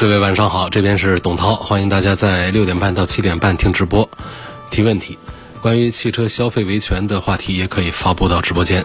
[0.00, 4.08] 各位晚上好，这边是董涛，欢迎大家在六点半到七点半听直播，
[4.70, 5.18] 提问题。
[5.60, 8.82] 关于汽车消费维权的话题，也可以发布到直播间。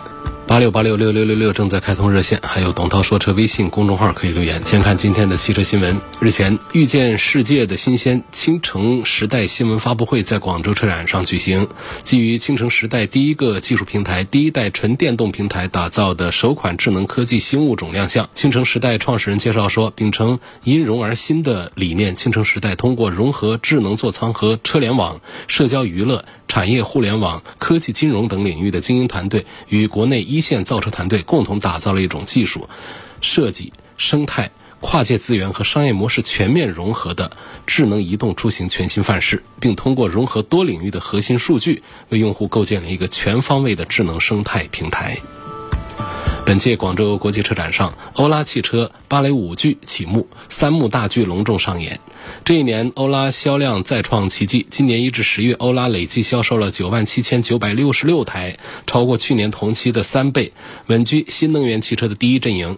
[0.48, 4.62] 八六八六六六六六正在开通热线，还有董涛说车微信公众号可以留言。
[4.64, 6.00] 先看今天的汽车新闻。
[6.20, 11.68] 日前，遇见世界的新鲜青城时代新闻发布会在广州车展上举行。
[12.04, 18.30] 基于青城时代第一个技术平台、第一代纯电动平台打造的首款智能科技新物种亮相。
[18.36, 26.24] 青城时代创始人介绍说，秉承因融而新的理念，青城时代通过融合智能座舱和车联网、社交娱乐。
[26.56, 32.70] 产业互联网、科技金融等领域的精英团队与国内一线造车团队共同打造了一种技术、
[33.20, 37.36] 设计、生态、跨界资源和商业模式全面融合的
[37.68, 45.18] 智能移动出行全新范式，并通过融合多领域的核心数据，为用户构建了一个全方位的智能生态平台。
[46.46, 52.00] 本届广州国际车展上，欧拉汽车芭蕾舞剧启幕，三幕大剧隆重上演。
[52.44, 54.64] 这一年，欧拉销量再创奇迹。
[54.70, 60.54] 今年一至十月，欧拉累计销售了九万七千九百六十六台，超过去年同期的三倍，
[60.86, 62.78] 稳居新能源汽车的第一阵营。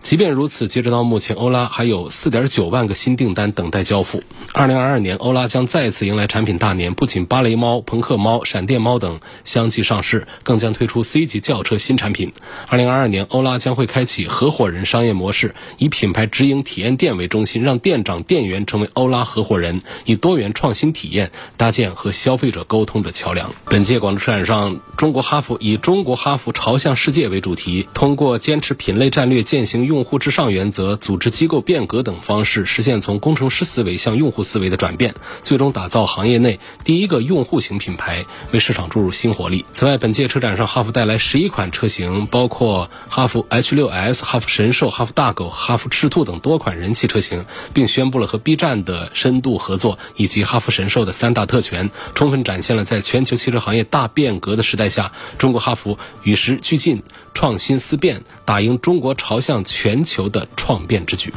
[0.00, 4.22] 即便如此，截止到目前，欧拉还有4.9万个新订单等待交付。
[4.54, 12.32] 2022年，欧拉将再次迎来产品大年，不仅芭蕾猫、朋克猫、闪电猫等相继上市，更将推出 C 级轿车新产品。
[12.70, 23.50] 2022年，欧拉将会开启合伙人商业模式，以品牌直营体验店为中心，让店长、店员成为欧拉合伙人，以多元创新体验搭建和消费者沟通的桥梁。
[23.66, 39.64] 本届广州车展上，中国哈弗以“中国哈弗朝向世界”为主题，通过坚持品类战略、践行用户至上原则、组织机构变革等方式，实现从工程师思维向用户思维的转变，最终打造行业内第一个用户型品牌，为市场注入新活力。
[39.72, 57.02] 此外，本届车展上，哈弗带来十一款车型，包括哈弗 H6S、哈弗神兽、哈弗大狗、哈弗赤兔等多款人气车型，并宣布了和 B 站的深度合作以及哈弗神兽的三大特权，充分展现了在全球汽车行业大变革的时代下，中国哈弗与时俱进。
[57.34, 61.32] 创新思变，打赢中国朝向全全球的创变之举。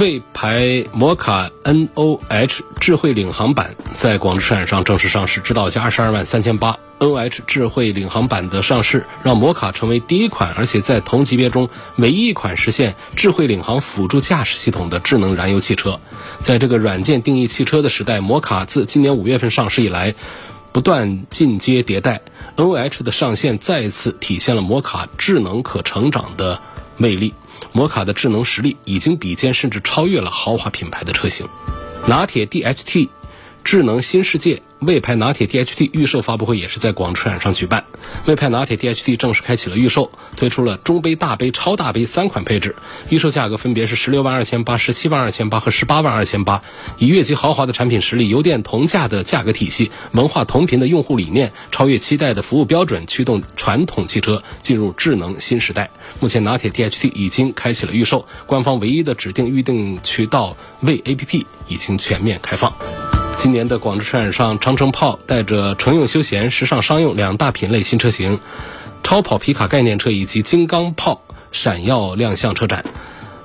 [0.00, 6.76] 魏牌摩卡 NOH 智慧领航版在广州车展上正式上市，指导价二十二万三千八。
[6.98, 16.00] NOH 智慧领航版的上市，让摩卡成为第一款，而且在同级别中唯一一款实现智慧领航辅助驾驶系统的智能燃油汽车。
[16.40, 20.16] 在这个软件定义汽车的时代，摩卡自今年五月份上市以来。
[20.72, 22.20] 不断进阶迭代
[22.56, 26.60] ，NOH 的上线再次体现了摩卡智能可成长的
[26.96, 27.32] 魅力。
[27.72, 31.46] 摩卡的智能实力已经比肩甚至超越了豪华品牌的车型。
[32.06, 33.08] 拿铁 DHT
[33.62, 34.60] 智能新世界。
[34.84, 37.84] 魏牌拿铁 DHT 预售发布会也是在广车展上举办。
[38.26, 42.76] 魏牌拿铁 DHT 正式开启了预售，推出了中杯、大杯、超大杯三款配置，
[43.08, 46.62] 预售价格分别是十六万二千八、十七万二千八和十八万二千八。
[46.98, 55.90] 以越级豪华的产品实力、油电同价的价格体系、文化同频的用户理念、超越期待的服务标准，驱动传统汽车进入智能新时代。
[56.20, 62.72] 目前拿铁 DHT 已经开启了预售，官方唯一的指定预订渠道魏 APP 已经全面开放。
[63.36, 68.40] 今年的广州车展上，长城炮带着乘用休闲、时尚商用两大品类新车型，
[69.02, 71.20] 超跑皮卡概念车以及金刚炮
[71.52, 72.84] 闪耀亮相车展。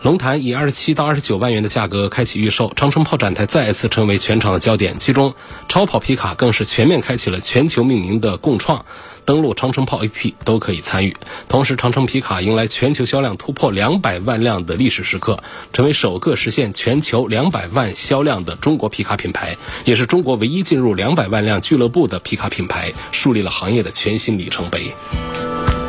[0.02, 4.98] 龙潭以二十七到二十九万元的价格开启预售，长城炮展台再次成为全场的焦点。
[4.98, 5.34] 其中，
[5.68, 8.86] 超跑皮卡更是全面开启了全球命名的共创，
[9.26, 11.18] 登录长城炮 APP 都可以参与。
[11.50, 15.44] 同时，长城皮卡迎来全球销量突破两百万辆的历史时刻，
[15.74, 24.94] 成为首个实现全球两百万销量的中国皮卡品牌，也是中国唯一进入两百万辆俱乐部的皮卡品牌，树立了行业的全新里程碑。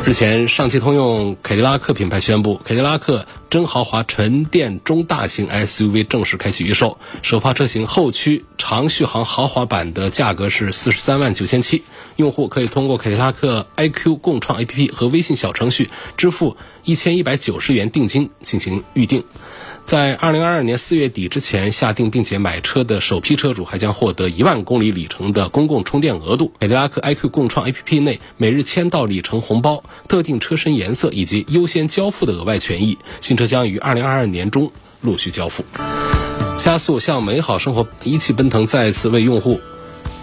[0.03, 6.97] 日前，上汽通用凯迪拉克品牌宣布，凯迪拉克真豪华纯电中大型 SUV 正式开启预售。
[7.21, 11.83] 首发车型后驱长续航豪华版的价格是四十三万九千七，
[12.15, 19.23] 用户可以通过凯迪拉克 iQ 共创 APP 和微信小程序支付一千一百九十元定金进行预定。
[19.83, 26.53] 在二零二二年四月底之前下定并且买车的首批车主还将获得一万公里里程的公共充电额度。
[26.61, 32.97] 凯迪拉克 iQ 共创 APP 内每日签到里程红包、特定车身颜色以及优先交付的额外权益。
[33.19, 35.65] 新车将于二零二二年中陆续交付。
[36.57, 39.59] 加速向美好生活，一汽奔腾再次为用户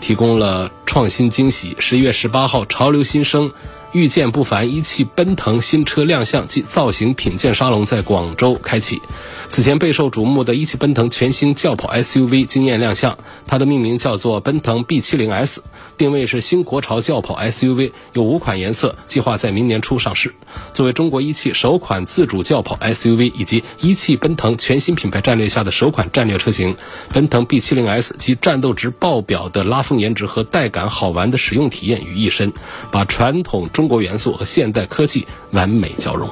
[0.01, 1.77] 提供了创新惊喜。
[1.79, 3.53] 十一月十八号，潮流新生。
[3.93, 9.01] 遇见不凡一汽奔腾新车亮相暨造型品鉴沙龙在广州开启。
[9.49, 15.61] 此前备受瞩目的一汽奔腾全新轿跑 SUV 惊艳亮相，它的命名叫做奔腾 B70S，
[15.97, 20.35] 定位是新国潮轿跑 SUV，有五款颜色，计划在明年初上市。
[20.75, 26.77] 作为中国一汽首款自主轿跑 SUV 以及一汽奔腾全新品牌战略下的首款战略车型，
[27.11, 32.53] 奔腾 B70S 集战斗值爆表的拉风颜值和带感好玩的使用体验于一身，
[32.91, 33.67] 把传统。
[33.79, 36.29] 中国元素和现代科技完美交融。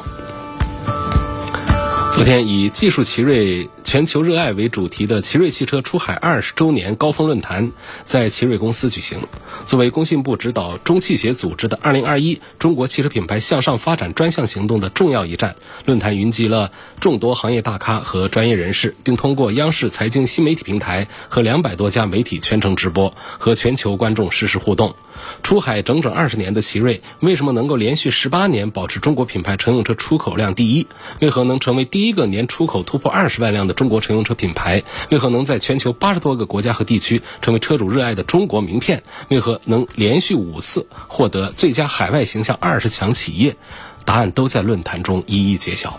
[2.12, 7.70] 昨天以“技术奇瑞，全球热爱”为主题的奇瑞汽车出海二十周年高峰论坛
[8.02, 9.20] 在奇瑞公司举行。
[9.64, 15.54] 作为工信部指导中汽协组织的二零二一中国汽车品牌向上发展专项行动的重要一站，
[15.84, 24.96] 论坛云集了众多行业大咖和专业人士，并通过央视财经新媒体平台和两百多家媒体全程直播，和全球观众实时互动。
[25.43, 30.87] 出海整整二十年的奇瑞，为什么能够连续十八年保持中国品牌乘用车出口量第一？
[31.21, 34.83] 为何能成为第一个年出口突破二十万辆的中国乘用车品牌？
[35.11, 39.03] 为何能在全球八十多个国家和地区成为车主热爱的中国名片？
[39.29, 43.57] 为何能连续五次获得最佳海外形象二十强企业？
[44.05, 45.99] 答案都在论坛中一一揭晓。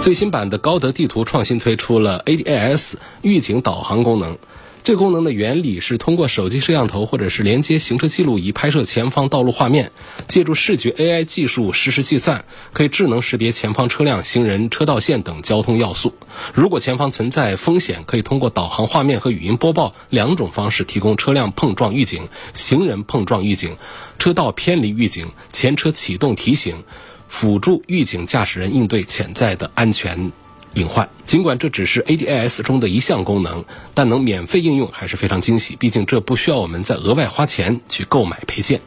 [0.00, 4.38] 最新版的高德地图创新推出了 ADAS 预警导航功能。
[4.82, 9.92] 这个功能的原理是通过手机摄像头或者是连接行车记录仪拍摄前方道路画面，
[10.28, 16.14] 借助视觉 AI 技术实时计算，可以智能识别前方车辆、行人、车道线等交通要素。
[16.54, 23.76] 如果前方存在风险，可以通过导航画面和语音播报两种方式提供车辆碰撞预警、行人碰撞预警、
[24.18, 26.84] 车道偏离预警、前车启动提醒，
[27.26, 30.32] 辅助预警驾驶人应对潜在的安全。
[30.74, 31.08] 隐患。
[31.24, 35.76] 尽管这只是 ADAS 中的一项功能，但能免费应用还是非常惊喜。
[35.76, 38.80] 毕竟这不需要我们再额外花钱去购买配件。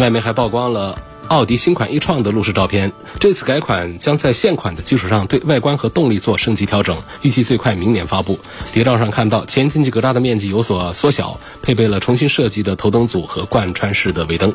[0.00, 0.96] 外面还曝光了
[1.28, 2.92] 奥迪新款 e 创的路试照片。
[3.20, 8.38] 这次改款将在现款的基础上对外观和动力做升级调整，预计最快明年发布。
[8.72, 14.52] 谍照上看到前进气格栅的面积有所缩小，配备了重新设计的头灯组和贯穿式的尾灯。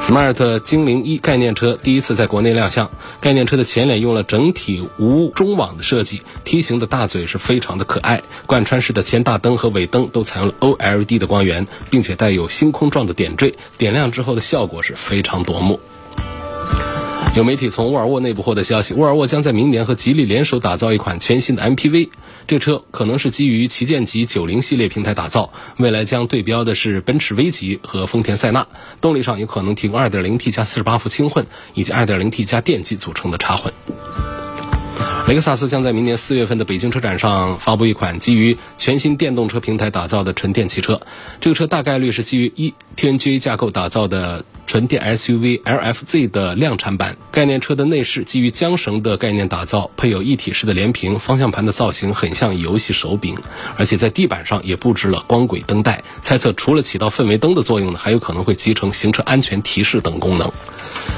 [0.00, 2.90] Smart 精灵一概念车第一次在国内亮相。
[3.20, 8.22] 概念车的前脸用了整体无中网的设计，梯形的大嘴是非常的可爱。
[8.46, 15.78] 贯穿式的前大灯和尾灯都采用了 OLED 的光源，并且带有星空状的点缀，点亮之后的效果是非常夺目。
[17.34, 22.10] 有媒体从沃尔沃内部获得消息，沃尔沃将在明年和吉利联手打造一款全新的 MPV。
[22.46, 28.66] 这车可能是基于旗舰级九零系列平台打造，未来将对标的是奔驰 V 级和丰田塞纳。
[29.00, 33.72] 动力上有可能提供 2.0T 加48伏轻混以及 2.0T 加电机组成的插混。
[35.26, 41.00] 雷克萨斯将在明年四月份的北京车展上发布一款基于全新电动车平台打造的纯电汽车。
[41.40, 44.44] 这个车大概率是基于一 TNGA 架构打造的。
[44.72, 53.36] 纯电 SUV LFZ 的量产版概念车的内饰基于缰绳的概念打造，配有一体式的连屏，方向盘的造型很像游戏手柄，
[53.76, 56.02] 而且在地板上也布置了光轨灯带。
[56.22, 60.50] 猜测除了起到氛围灯的作用呢，还有可能会集成行车安全提示等功能。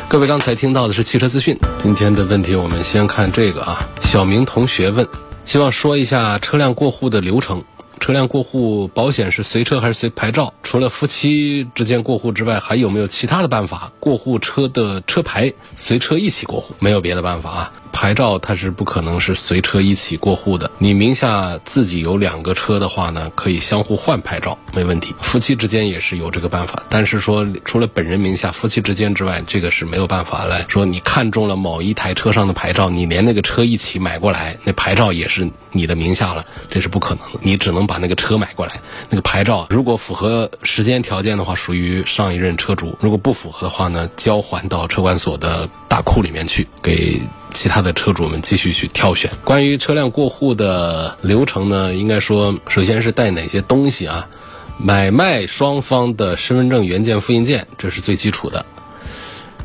[0.08, 5.06] 各位刚才听到的是汽车资讯，今天的问题我们先看这个啊，小明同学问，
[5.46, 7.62] 希望说一下车辆过户的流程。
[8.00, 10.52] 车辆过户保险是随车还是随牌照？
[10.62, 16.74] 除了夫妻之间过户之外，还有没有其他的办法过户车的车牌随车一起过户？
[16.78, 17.72] 没有别的办法啊。
[17.94, 20.68] 牌照它是不可能是随车一起过户的。
[20.78, 25.14] 你名下自己有两个车的话呢，可以相互换牌照，没问题。
[25.20, 30.84] 夫妻之间也是有这个办法，但是说除了本人名下夫妻之间之外，这个是没有办法来说。
[30.84, 37.24] 你看中了某一台车上的牌照，你连那个车一起买过来，那牌照也是你的名下了，这是不可能。
[37.40, 47.20] 你只能把那个车买过来，那个牌照如果符合时间条件的话，属于上一任车主；如果不符合的话呢，交还到车管所的大库里面去给。
[47.54, 49.30] 其他的车主们继续去挑选。
[49.44, 54.28] 关于车辆过户的流程呢，应该说，首先是带哪些东西啊？
[54.76, 58.66] 买卖双方的身份证原件、复印件，这是最基础的。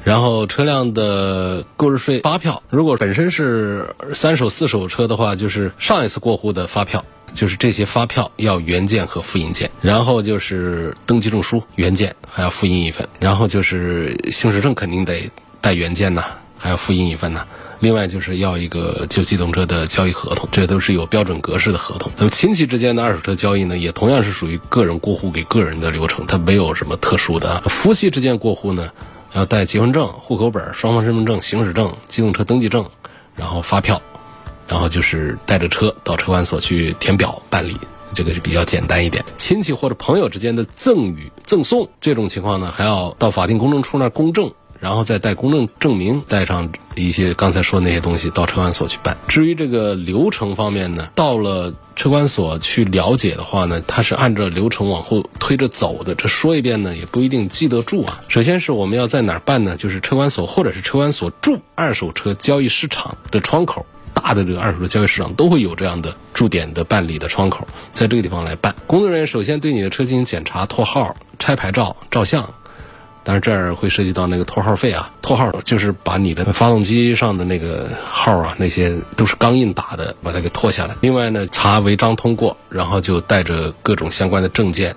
[0.03, 7.03] 然后车辆的购置税发票，如果本身是三手、四手车的话，就是上一次过户的发票，
[7.33, 9.69] 就是这些发票要原件和复印件。
[9.81, 13.07] 然后就是登记证书原件还要复印一份。
[13.19, 15.29] 然后就是行驶证肯定得
[15.59, 16.23] 带原件呐，
[16.57, 17.45] 还要复印一份呐。
[17.79, 22.11] 另外就是要一个旧机动车的交易合同，这都是有标准格式的合同。
[22.17, 27.61] 那么亲戚之间的二手车交易呢，也同样是属于个人过户给个人的流程，它没有什么特殊的。
[27.67, 28.91] 夫妻之间过户呢，
[29.33, 32.85] 要带结婚证、户口本、双方身份证、行驶证、机动车登记证，
[33.35, 34.01] 然后发票，
[34.67, 37.77] 然后就是带着车到车管所去填表办理，
[38.13, 39.23] 这个是比较简单一点。
[39.37, 44.51] 亲戚或者朋友之间的赠与、赠送这种情况呢，还要到法定公证处那儿公证。
[44.79, 49.17] 然后再带公证证明，带上一些刚才说那些东西到车管所去办。
[49.27, 56.15] 至于这个流程方面呢，到了车管所去了解的话呢，它是按照流程往后推着走的。
[56.15, 58.21] 这说一遍呢，也不一定记得住啊。
[58.29, 59.75] 首先是我们要在哪儿办呢？
[59.75, 68.73] 就是车管所或者是车管所驻二手车交易市场的窗口，大的这个二手车交易市场都会有这样的驻点的办理的窗口，在这个地方来办。
[68.87, 72.53] 工作人员首先对你的车进行检查、拓号、拆牌照、照相。
[73.29, 80.95] 但是这儿会涉及到那个拖号费啊，拖号就是把你的发动机上的那个号啊，那些都是钢印打的，把它给拖下来。
[80.99, 84.95] 另外呢，查违章通过，然后就带着各种相关的证件，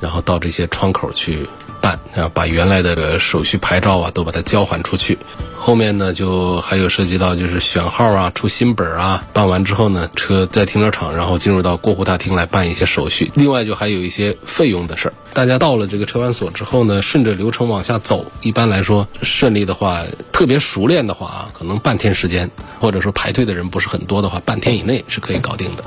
[0.00, 1.46] 然后到这些窗口去
[1.84, 5.18] 办，啊，把原来的手续牌照啊都把它交还出去。
[5.54, 13.30] 后面呢，就还有涉及到就是选号啊、出新本啊，办完之后呢，车在停车场，然后进入到过户大厅来办一些手续。
[13.34, 15.14] 另外就还有一些费用的事儿。
[15.34, 22.50] 大家到了这个车管所之后呢，顺着流程往下走，一般来说顺利的话，特别熟练的话啊，可能半天时间，
[22.80, 25.84] 或者说排队的人不是很多的话，半天以内是可以搞定的。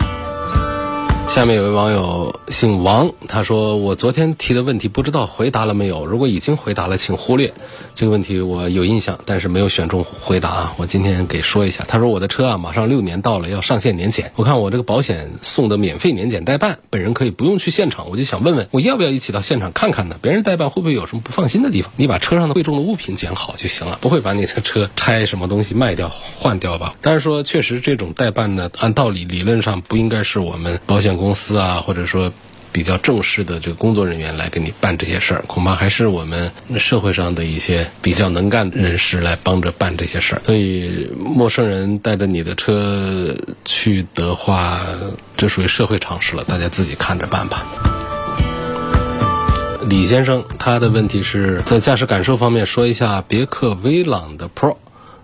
[1.28, 6.06] 下面有位网友姓王，他说：“我昨天提的问题不知道回答了没有？
[6.06, 7.54] 如果已经回答了，请忽略
[7.94, 8.40] 这个问题。
[8.40, 10.74] 我有印象，但是没有选中回答啊。
[10.80, 11.86] 我今天给说一下。
[11.88, 14.32] 他说我的车啊，马上六年到了，要上线年检。
[14.36, 18.10] 我看我这个保险送的免费年检代办，本人可以不用去现场。
[18.10, 20.16] 我就想问问，我要不要一起到现场看看呢？
[20.22, 21.92] 别人代办会不会有什么不放心的地方？
[21.98, 26.96] 你把车上的贵重的物品检好就行了，不会把你的车拆什么东西卖掉换掉吧？
[27.02, 32.32] 但是说确实这种代办呢，按道理理论上不应该是我们保险。”公司啊，或者说
[32.72, 40.42] 比较正式的这个工作人员来给你办这些事儿，恐怕还是我们社会上的一些比较能干的人士来帮着办这些事儿。
[40.46, 44.82] 所以，陌生人带着你的车去的话，
[45.36, 47.66] 这属于社会常识了，大家自己看着办吧。
[49.90, 54.76] 李先生，他的问题是在驾驶感受方面说一下别克威朗的 Pro。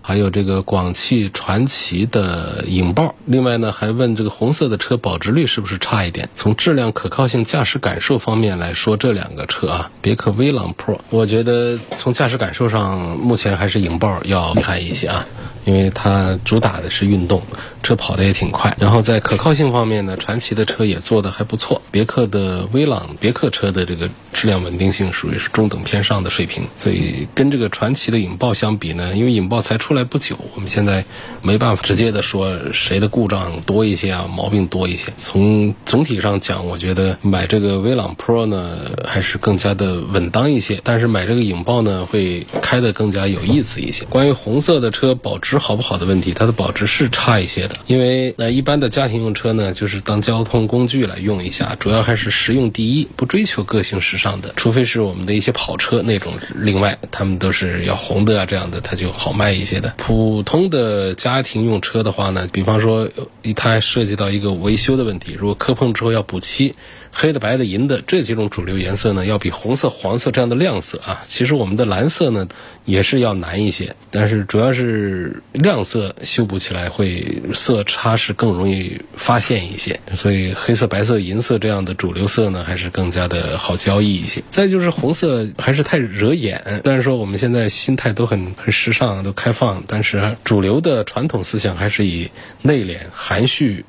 [0.06, 6.28] 还有这个广汽传祺的影豹，另外呢还问这个红色的车保值率是不是差一点？
[6.36, 15.24] 从质量、可靠性、驾驶感受方面来说，这两个车啊，别克威朗 Pro，我觉得从驾驶感受上，目前还是影豹要厉害一些啊。
[15.64, 17.42] 因为它主打的是运动，
[17.82, 18.76] 车跑得也挺快。
[18.78, 21.80] 然后在可靠性方面呢，传祺的车也做得还不错。
[21.90, 26.64] 别克的威朗，别克车的这个质量稳定性属于是中等偏上的水平。
[26.76, 31.02] 所以跟这个传祺的影豹相比呢，因为影豹才出来不久，我们现在
[31.40, 35.12] 没办法直接的说谁的故障多一些啊，毛病多一些。
[35.16, 40.80] 从总体上讲，我觉得买这个威朗 Pro 呢还是更加的稳当一些。
[40.84, 44.04] 但是买这个影豹呢，会开得更加有意思一些。
[44.04, 45.53] 关于红色的车保值。
[45.58, 59.94] 好不好的问题，它的保值是差一些的，因为那一般的家庭用车呢，就是当交通工具来用一下，主要还是实用第一，不追求个性时尚的，除非是我们的一些跑车那种，另外他们都是要红的啊这样的，它就好卖一些的。
[59.96, 63.08] 普通的家庭用车的话呢，比方说
[63.56, 66.74] 它还涉及到一个维修的问题，如果磕碰之后要补漆。
[67.16, 71.22] 黑的、白的、银的这几种主流颜色呢，要比红色、黄色这样的亮色啊。
[71.28, 72.48] 其实我们的蓝色呢，
[72.84, 80.00] 也是要难一些，但是主要是亮色修补起来会色差是更容易发现一些。
[80.14, 84.42] 所以黑色、白色、银色这样的主流色呢，还是更加的好交易一些。
[84.48, 92.30] 再就是红色还是太惹眼，虽然说我们现在心态都很很时尚、都开放，但是主流的传统思想还是以
[92.62, 93.84] 内敛、含蓄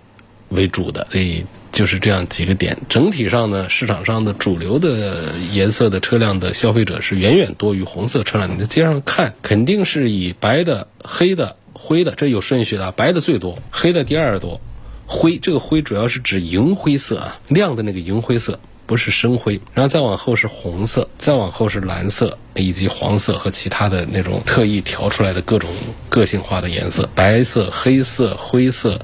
[0.49, 1.45] 为主的，所以。
[1.75, 8.49] 就是这样几个点，整体上呢，市场上的主流的颜色的车辆的消费者是远远多于红色车辆。
[8.49, 14.61] 你在街上看，肯定是以白的、黑的、灰的，这有顺序的，白的最多，黑的第二多，
[15.05, 19.59] 灰这个灰主要是指银灰色啊，亮的那个银灰色，不是深灰。
[19.73, 25.69] 然后再往后是红色，再往后是蓝色，以及黄色和其他的那种特意调出来的各种
[26.07, 28.97] 个性化的颜色，白色、黑色、灰色、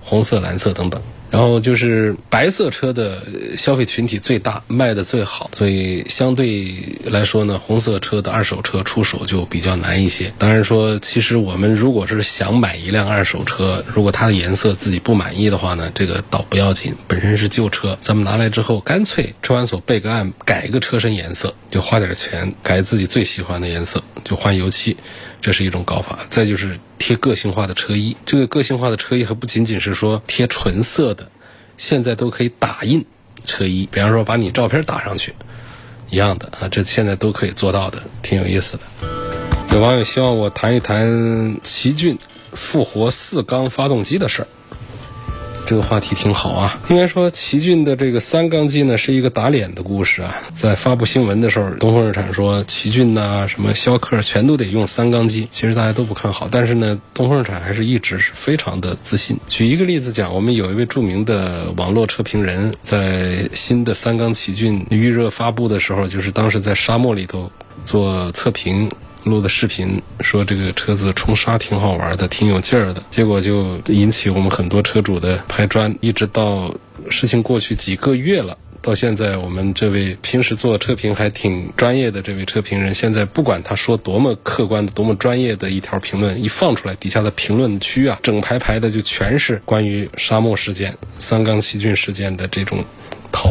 [0.00, 1.02] 红色、蓝色等等。
[1.32, 3.22] 然后就是白色车的
[3.56, 6.74] 消费群体最大，卖的最好，所以相对
[7.06, 10.30] 来说呢，红色车的二手车出手就比较难一些。
[10.36, 24.98] 当然说，其实我们如果是想买一辆二手车，如果它的颜色自己不满意的话呢，这个倒不要紧，本身是旧车，咱们拿来之后，干脆车管所备个案，改一个车身颜色，就花点钱改自己最喜欢的颜色，就换油漆。
[25.40, 28.16] 这是一种搞法，再就是贴个性化的车衣。
[28.24, 31.32] 这个个性化的车衣还不仅仅是说贴纯色的，
[31.76, 33.04] 现在都可以打印
[33.44, 33.88] 车衣。
[33.90, 35.34] 比方说把你照片打上去，
[36.10, 38.82] 一样的啊，这现在都可以做到的，挺有意思的。
[39.72, 42.16] 有网友希望我谈一谈奇骏
[42.52, 44.48] 复活四缸发动机的事儿。
[45.72, 46.78] 这个话题挺好啊。
[46.90, 50.36] 应该说，奇骏的这个三缸机呢，是一个打脸的故事啊。
[50.52, 56.46] 在发布新闻的时候，东风日产说奇骏呐、什么逍客全都得用三缸机，其实大家都不看好。
[56.50, 59.38] 但是呢，东风日产还是一直是非常的自信。
[59.48, 67.50] 举一个例子讲，我们有一位著名的网络车评人，在新的三缸奇骏预热发布的时候，就是当时在沙漠里头
[67.82, 68.90] 做测评。
[69.24, 76.74] 录的视频说这个车子冲沙挺好玩的，挺有劲儿的，结果就引起我们很多车主的拍砖，一直到
[77.10, 92.84] 事情过去几个月了，到现在我们这位平时做车评还挺专业的这位车评人，现在不管他说多么客观、多么专业的一条评论，一放出来，底下的评论区啊，整排排的就全是关于沙漠事件、三缸奇骏事件的这种。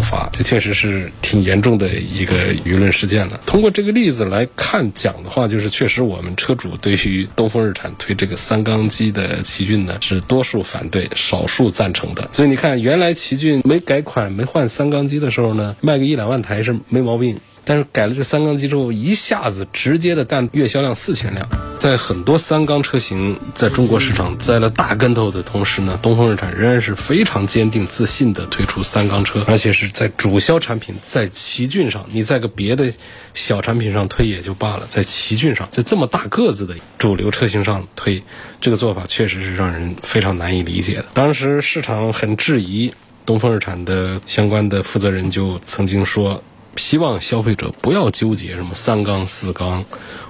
[0.01, 3.39] 讨伐，这确实是挺严重的一个舆论事件了。
[3.45, 12.27] 通过这个例子来看讲的话，就是确实我们车主对于东风日产推这个三缸机的奇骏呢，是多数反对，少数赞成的。
[12.31, 17.39] 所以你看，原来奇骏没改款、没换三缸机的时候呢，卖个一两万台是没毛病。
[17.63, 32.91] 但是改了这三缸机之后，一下子直接的干月销量四千辆，在很多三缸车型在中国市场栽了大跟头的同时呢，东风日产仍然是非常坚定自信的推出三缸车，而且是在主销产品在奇骏上，你在个别的
[33.33, 38.23] 小产品上推也就罢了，在奇骏上，在这么大个子的主流车型上推，
[38.59, 41.05] 这个做法确实是让人非常难以理解的。
[41.13, 42.93] 当时市场很质疑，
[43.25, 46.43] 东风日产的相关的负责人就曾经说。
[46.75, 49.83] 希望消费者不要纠结什么三缸四缸，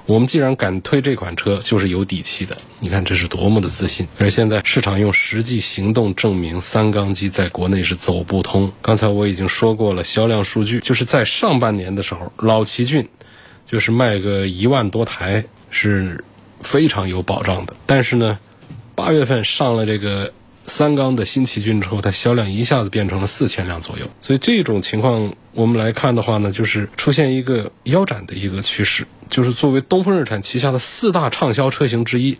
[0.05, 2.57] 我们既然敢推这款车，就是有底气的。
[2.79, 4.07] 你看这是多么的自信！
[4.17, 8.71] 而现在市场用实际行动证明，三缸机在国内是走不通。
[8.81, 13.07] 刚才我已经说过了，销量数据就是在上半年的时候，老奇骏
[13.67, 16.23] 就是卖个一万多台是
[16.61, 17.75] 非常有保障的。
[17.85, 18.39] 但是呢，
[18.95, 20.33] 八月份上了这个。
[20.65, 24.09] 三缸的新奇骏之后，它销量一下子变成了四千辆左右。
[24.21, 29.05] 所以这种情况我们来看的话呢，就是出现一个腰斩的一个趋势。
[29.29, 32.37] 就是作为东风日产旗下的四大畅销车型之一，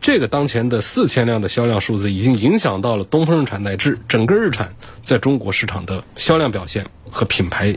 [0.00, 7.76] 这个当前的四千辆的销量数字，已经影响到了东风日产乃至整个日产在中国市场的销量表现和品牌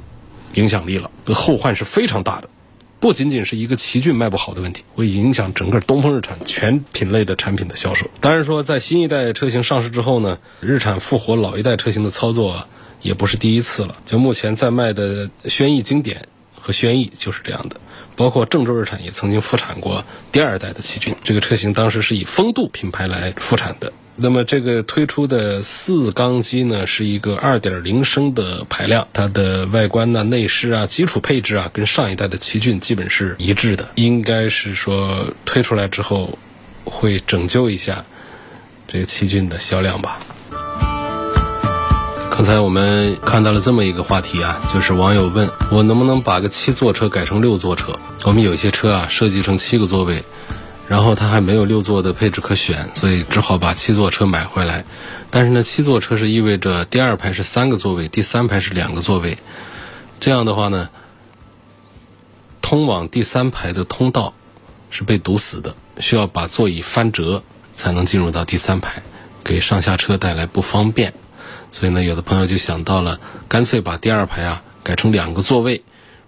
[0.55, 1.11] 影响力了。
[1.25, 2.49] 的后患是非常大的。
[3.05, 8.09] 不仅仅是一个奇骏卖不好的问题，会影响整个东风日产全品类的产品的销售。
[8.19, 12.67] 当然说，在新一代车型上市之后呢，日产复活老一代车型的操作，
[13.03, 13.95] 也不是第一次了。
[14.07, 16.27] 就目前在卖的轩逸经典
[16.59, 17.79] 和轩逸就是这样的，
[18.15, 23.93] 包括郑州日产也曾经复产过第二代的奇骏，这个车型当时是以风度品牌来复产的。
[24.17, 33.89] 那么这个推出的四缸机呢，是一个二点零升的排量，它的外观呢、内饰啊、基础配置啊，跟上一代的奇骏基本是一致的。
[33.95, 36.39] 应该是说推出来之后，
[36.85, 38.05] 会拯救一下
[38.87, 40.17] 这个奇骏的销量吧。
[42.31, 47.99] 刚才我们看到了这么一个话题啊，就是网友问我能不能把个七座车改成六座车？
[48.23, 50.23] 我们有些车啊，设计成七个座位。
[50.87, 54.85] 然后它还没有六座的配置可选，所以只好把七座车买回来。
[55.31, 59.37] 但是呢，七座车是意味着第二排是三个座位，第三排是两个座位。
[60.19, 60.89] 这样的话呢，
[62.61, 64.33] 通往第三排的通道
[64.91, 67.43] 是被堵死的，需要把座椅翻折
[67.73, 69.01] 才能进入到第三排，
[69.43, 71.13] 给上下车带来不方便。
[71.71, 73.19] 所以呢，有的朋友就想到了，
[73.49, 75.83] 干脆把第二排啊改成两个座位，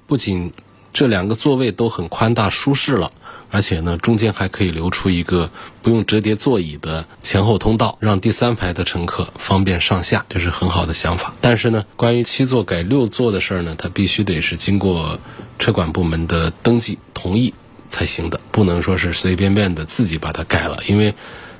[0.07, 0.51] 不仅
[0.91, 3.11] 这两个座位都很宽大舒适了。
[3.49, 5.49] 而且呢，中间还可以留出一个
[5.81, 11.33] 不用折叠座椅的前后通道，让第三排的乘客方便上下，这是很好的想法。
[11.41, 15.19] 但是呢，关于七座改六座的事儿呢，它必须得是经过
[15.60, 17.53] 车管部门的登记同意
[17.88, 21.13] 才行的，不能说是随随便便的自己把它改了，因为。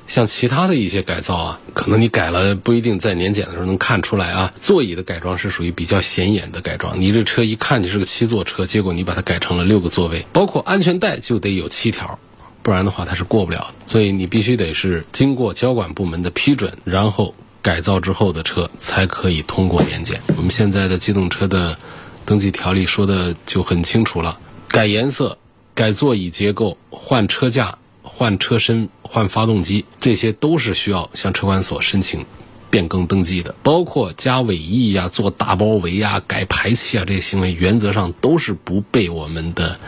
[0.08, 4.50] 像其他的一些改造啊，可能你改了不一定在年检的时候能看出来啊。
[4.58, 12.18] 座椅的改装是属于比较显眼的改装，你这车一看就是个七座车，结果你把它改成了六个座位，包括安全带就得有七条，
[12.62, 13.74] 不然的话它是过不了的。
[13.86, 20.22] 所以你必须得是经过交管部门的批准，然后改造之后的车才可以通过年检。
[20.38, 21.78] 我们现在的机动车的
[22.24, 25.36] 登记条例说的就很清楚了：改颜色、
[25.74, 27.76] 改座椅结构、换车架。
[28.18, 32.26] 换车身、换发动机，这些都是需要向车管所申请
[32.68, 33.54] 变更登记的。
[33.62, 39.78] 包括加尾翼呀、做大包围呀、改排气啊这些行为，原则上都是不被我们的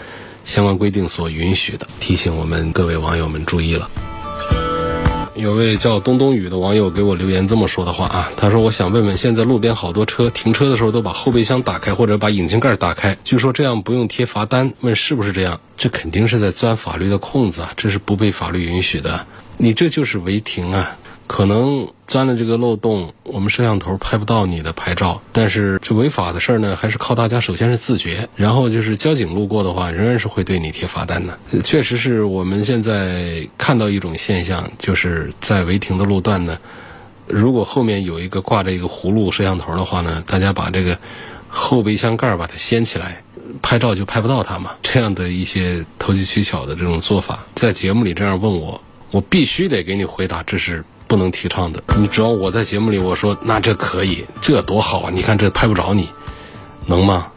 [0.45, 1.89] 相关规定所允许的。
[1.99, 3.91] 提醒我们各位网友们注意了。
[5.35, 15.61] 有位叫东东雨的网友给我留言这么说的话啊，他说：“我想问问，现在路边好多车停车的时候都把后备箱打开或者把引擎盖打开，据说这样不用贴罚单，问是不是这样？
[15.77, 19.25] 这肯定是在钻法律的空子啊，这是不被法律允许的。
[19.57, 20.97] 你这就是违停啊！
[21.31, 25.23] 可能钻了这个漏洞，我们摄像头拍不到你的牌照。
[25.31, 31.39] 但是这违法的事儿呢，还是靠大家首先是自觉，然后就是交警路过的话，仍然是会对你贴罚单的。
[31.61, 36.59] 确实是我们现在看到一种现象，就是在违停的路段呢，
[37.29, 40.99] 如果后面有一个挂着一个葫芦摄像头的话呢，大家把这个
[41.49, 43.23] 后备箱盖把它掀起来，
[43.63, 44.73] 拍照就拍不到它嘛。
[44.83, 50.85] 这样的一些投机取巧的这种做法，在节目里这样问我，我必须得给你回答，这是。
[51.11, 51.83] 不能提倡的。
[51.99, 55.11] 你只要我在节目里我说，那这可以，这多好啊！
[55.13, 56.09] 你看这拍不着你，
[56.87, 57.33] 能吗？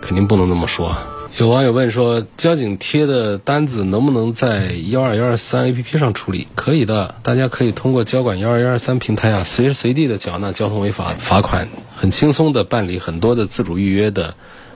[0.00, 0.96] 肯定不能那么说。
[1.36, 6.46] 有网友问说，交警贴的单子能不能在幺二幺二三 A P P 上处理？
[6.54, 14.34] 可以的，大家可以通过交管幺二幺二三平台啊，随时随地的缴纳交通违法罚款，很轻松的办理很多的自主预约的，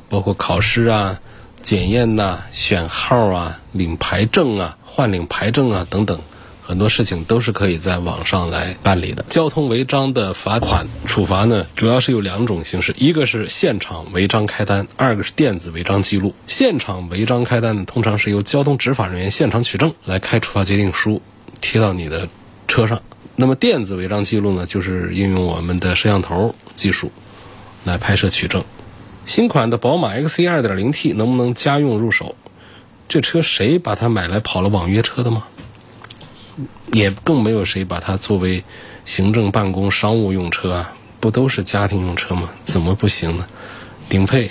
[0.08, 1.20] 包括考试啊、
[1.62, 6.18] 检验呐、选号啊、领牌证啊、换领牌证啊等等。
[6.66, 9.24] 很多事情都是可以在网上来办理的。
[9.28, 16.34] 交通违章的罚款处罚呢，主要是有两种形式，一个是现场违章开单，二个是电子违章记录。
[16.48, 21.22] 现场违章开单呢，通常是由交通执法人员现场取证来开处罚决定书，
[21.60, 22.28] 贴到你的
[22.66, 23.00] 车上。
[23.36, 27.12] 那么电子违章记录呢，就是应用我们的摄像头技术
[27.84, 28.64] 来拍摄取证。
[29.24, 32.34] 新款的宝马 X1 2.0T 能不能家用入手？
[33.08, 35.44] 这车谁把它买来跑了网约车的吗？
[36.92, 38.64] 也更没有谁把它作为
[39.04, 42.50] 行政办公、商务用车啊，不都是家庭用车吗？
[42.64, 43.46] 怎么不行呢？
[44.08, 44.50] 顶配，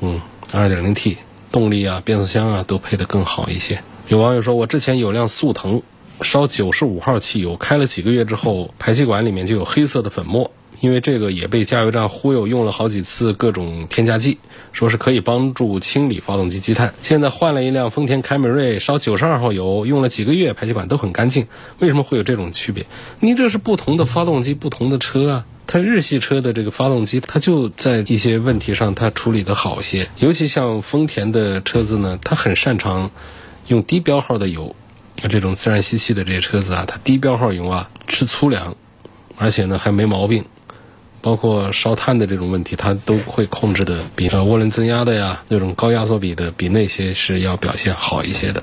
[0.00, 0.20] 嗯
[0.52, 1.16] ，2.0T
[1.50, 3.82] 动力啊，变速箱啊都配得更好一些。
[4.08, 5.82] 有网友说，我之前有辆速腾，
[6.20, 10.50] 烧95号汽油，开了几个月之后，排气管里面就有黑色的粉末。
[10.82, 14.38] 因为这个也被加油站忽悠，用了好几次各种添加剂，
[14.72, 16.92] 说是可以帮助清理发动机积碳。
[17.02, 21.46] 现在换了一辆丰田凯美瑞，烧九十二号油，用了几个月，排气管都很干净。
[21.78, 22.84] 为什么会有这种区别？
[23.20, 25.44] 你这是不同的发动机，不同的车啊。
[25.68, 30.08] 它日系车的这个发动机，它就在一些问题上它处理的好些。
[30.18, 33.12] 尤其像丰田的车子呢，它很擅长
[33.68, 34.74] 用低标号的油。
[35.30, 38.74] 这种自然吸气的这些车子啊，它低标号油啊，吃粗粮，
[39.36, 40.44] 而且呢还没毛病。
[41.22, 48.62] 包括烧炭的这种问题，它都会控制的比呃涡轮增压的呀那种高压缩比的比那些是要表现好一些的，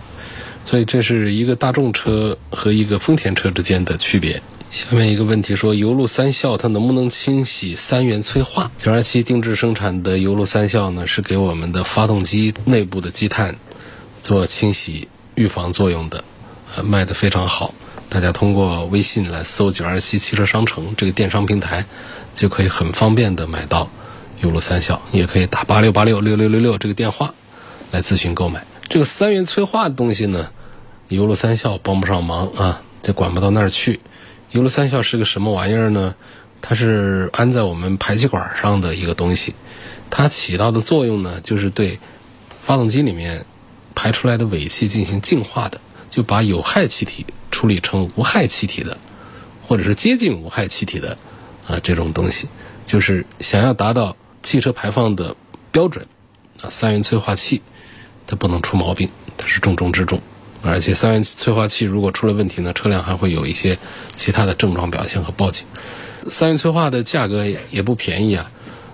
[0.65, 4.41] 所以这是一个大众车和一个丰田车之间的区别。
[4.69, 8.69] 下面一个问题说，油路三效它能不能清洗三元催化？
[8.77, 13.55] 九二七定制生产的油路三效呢，是给我们的发动机内部的积碳
[14.21, 16.23] 做清洗预防作用的，
[16.75, 17.73] 呃，卖的非常好。
[18.09, 21.85] 大家通过微信来搜九二七汽车商城这个电商平台。
[22.33, 23.89] 就可以很方便的买到
[24.41, 27.33] 油路三效，也可以打八六八六六六六六这个电话
[27.91, 28.65] 来咨询购买。
[28.87, 30.49] 这个三元催化的东西呢，
[31.09, 33.99] 油路三效帮不上忙啊，这管不到那儿去。
[34.51, 36.15] 油路三效是个什么玩意儿呢？
[36.61, 39.53] 它是安在我们排气管上的一个东西，
[40.09, 41.99] 它起到的作用呢，就是对
[42.61, 43.45] 发动机里面
[43.95, 48.97] 排出来的尾气进行净化的，就把有害气体处理成无害气体的，
[49.67, 51.17] 或者是接近无害气体的。
[51.69, 52.47] 啊，这种东西
[52.87, 55.35] 就是想要达到汽车排放的
[55.71, 56.07] 标准，
[56.61, 57.61] 啊，三元催化器
[58.25, 60.19] 它不能出毛病，它是重中之重。
[60.63, 63.77] 而且三元催化器如果出了问题呢，车辆还会有一些
[64.15, 65.67] 其他的症状表现和报警。
[66.27, 68.51] 三元催化的价格也不便宜啊。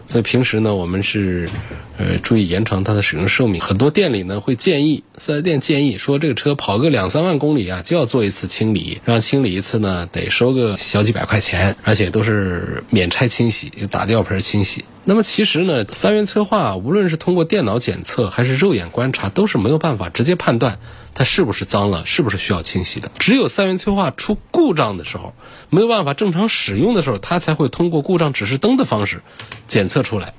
[0.07, 1.49] 所以平时呢，我们是，
[1.97, 3.59] 呃，注意延长它的使用寿命。
[3.59, 14.85] 很多店里呢会建议，四 S 店建议说，这个车跑个两三万公里啊，就要做一次清理，让清理一次呢得收个小几百块钱，而且都是免拆清洗，就打吊盆清洗。
[15.07, 20.79] 那么其实呢，三元催化无论是通过电脑检测还是肉眼观察，都是没有办法直接判断。
[21.13, 22.05] 它是不是脏了？
[22.05, 23.11] 是不是需要清洗的？
[23.19, 25.33] 只有三元催化出故障的时候，
[25.69, 29.21] 没有办法正常使用的时候，它才会通过故障指示灯的方式
[29.67, 30.33] 检测出来。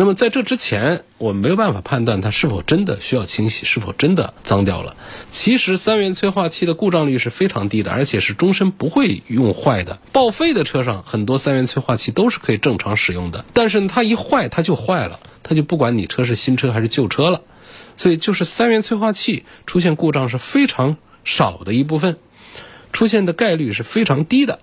[0.00, 4.94] 那么在这之前，我们没有办法判断它是否真的需要清洗，是否真的脏掉了。
[5.28, 9.98] 其实三元催化器的故障率是非常低的，而且是终身不会用坏的。
[10.12, 17.42] 报废的车上很多三元催化器都是可以正常使用的，但是它一坏它就坏了，它就不管你车是新车还是旧车了。
[17.96, 22.18] 所以，就是三元催化器出现故障是非常少的一部分，
[22.92, 24.60] 出现的概率是非常低的。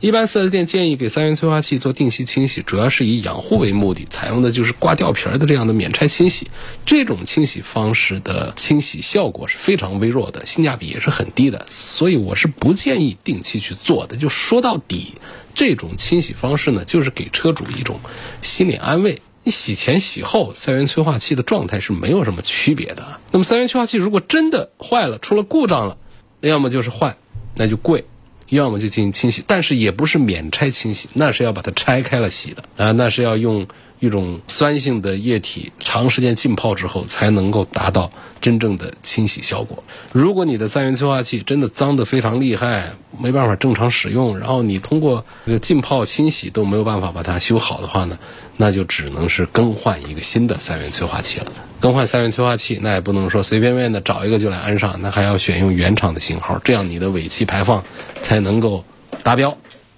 [0.00, 6.46] 一般四 S 店建议给三元催化器做定期清洗，主要是以养护为目的，采用的就是刮吊瓶的这样的免拆清洗。
[6.86, 11.66] 这种清洗方式的清洗效果是非常微弱的，性价比也是很低的。
[11.68, 14.16] 所以我是不建议定期去做的。
[14.16, 15.14] 就说到底，
[15.52, 17.98] 这种清洗方式呢，就是给车主一种
[18.40, 19.20] 心理安慰。
[19.42, 23.18] 你洗前洗后，三元催化器的状态是没有什么区别的。
[23.32, 25.96] 那么三元催化器如果真的坏了，出了故障了，
[26.40, 27.16] 要么就是换，
[27.56, 28.02] 那就贵；
[28.48, 33.66] 要么就进行清洗，但是也不是免拆清洗，那是要把它拆开了洗的啊，那是要用
[34.00, 39.82] 一种酸性的液体长时间浸泡之后才能够达到真正的清洗效果。
[40.12, 48.18] 如果你的三元催化器真的脏得非常厉害，没办法正常使用，然后你通过这个浸泡清洗都没有办法把它修好的话呢，
[48.56, 51.52] 那就只能是更换一个新的三元催化器了。
[51.80, 57.84] 更换三元催化器，那也不能说随便便的找一个就来安上，那还要选用原厂的型号，这样你的尾气排放
[58.22, 58.84] 才能够
[59.22, 59.50] 达标。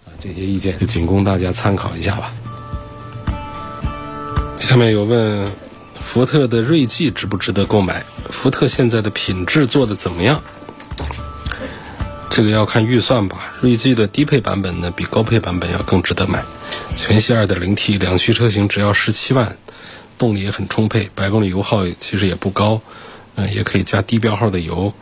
[0.04, 2.32] 啊，这些意见就仅供大家参考一下吧。
[4.58, 5.50] 下面有问，
[6.00, 8.04] 福特的锐际值不值得购买？
[8.28, 10.40] 福特现在的品质做的怎么样？
[12.30, 13.54] 这个要看预算吧。
[13.60, 16.44] 锐际的低配版本呢，比高配版本要更值得买。
[16.94, 19.56] 全系 2.0T 两驱车型只要十七万，
[20.20, 22.78] 动力也很充沛，百公里油耗其实也不高，
[23.36, 24.92] 嗯，也可以加低标号的油，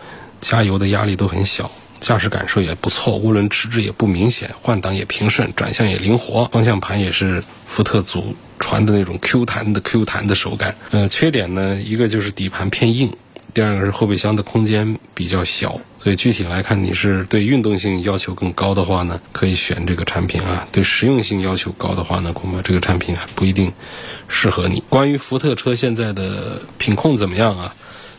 [0.40, 10.76] 加油的压力都很小，驾驶感受也不错，涡轮迟滞也不明显，换挡也平顺，转向也灵活，方向盘也是福特祖传的那种 Q 弹的 Q 弹的手感。
[10.90, 13.12] 呃，缺点呢，一个就是底盘偏硬。
[13.52, 23.72] 第二个是后备箱的空间比较小，所以具体来看，你是对运动性要求更高的话呢，可以选这个产品啊；对实用性要求高的话呢，恐怕这个产品还不一定
[24.28, 24.82] 适合你。
[24.88, 27.74] 关于福特车现在的品控怎么样啊？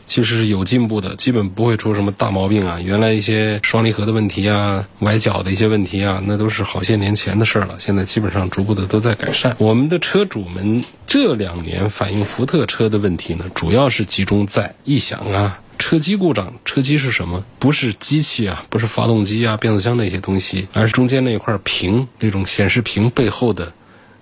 [0.06, 2.80] 其实是有进步的，基本不会出什么大毛病啊。
[2.82, 7.76] 原来一些双离合的问题啊、崴脚的一些问题啊，那都是好些年前的事儿了。
[7.78, 9.54] 现在基本上逐步的都在改善。
[9.58, 16.54] 我们的车主们这两年反映福特车的问题呢，主要是集中在异响啊、车机故障。
[16.64, 17.42] 车机是什么？
[17.58, 23.72] 不是机器啊，不是发动机啊、变速箱那些东西，而是中间那块屏，那种显示屏背后的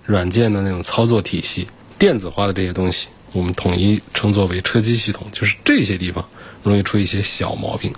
[0.05, 1.67] 软件的那种操作体系，
[1.99, 3.09] 电子化的这些东西。
[3.33, 6.25] 我们统一称作为车机系统，就是这些地方
[6.63, 7.93] 容易出一些小毛病。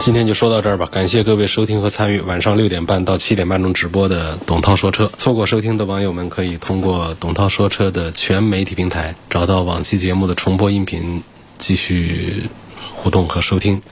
[0.00, 5.10] 今天就说到这儿吧，感谢各位收听和参与晚上六点半到七点半钟直播的董涛说车。
[5.16, 11.22] 错过收听的网友们可以通过董涛说车的全媒体平台找到往期节目的重播音频，
[11.58, 12.48] 继续
[12.94, 13.82] 互动和收听。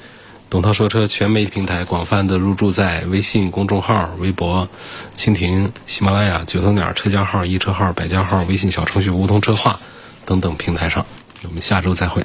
[0.48, 4.68] 董涛说车全媒体平台广泛的入驻在微信公众号、微博、
[5.16, 9.78] 蜻蜓、喜马拉雅、九头鸟车家号、一车号、百家号、微信小程序梧桐车话
[10.24, 11.04] 等等平台上。
[11.42, 12.24] 我们下周再会。